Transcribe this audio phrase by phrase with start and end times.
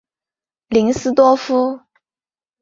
[0.69, 1.79] 林斯多夫。